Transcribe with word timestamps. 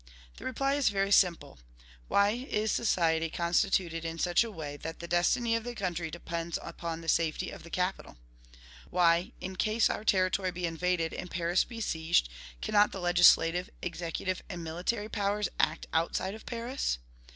The 0.37 0.45
reply 0.45 0.73
is 0.73 0.89
very 0.89 1.11
simple. 1.11 1.59
Why 2.07 2.31
is 2.31 2.71
society 2.71 3.29
constituted 3.29 4.03
in 4.03 4.17
such 4.17 4.43
a 4.43 4.49
way 4.49 4.75
that 4.77 4.97
the 4.97 5.07
destiny 5.07 5.55
of 5.55 5.63
the 5.63 5.75
country 5.75 6.09
depends 6.09 6.57
upon 6.63 7.01
the 7.01 7.07
safety 7.07 7.51
of 7.51 7.61
the 7.61 7.69
capital? 7.69 8.17
Why, 8.89 9.31
in 9.41 9.57
case 9.57 9.91
our 9.91 10.03
territory 10.03 10.49
be 10.49 10.65
invaded 10.65 11.13
and 11.13 11.29
Paris 11.29 11.63
besieged, 11.63 12.29
cannot 12.63 12.91
the 12.91 12.99
legislative, 12.99 13.69
executive, 13.83 14.41
and 14.49 14.63
military 14.63 15.07
powers 15.07 15.49
act 15.59 15.85
outside 15.93 16.33
of 16.33 16.47
Paris? 16.47 16.97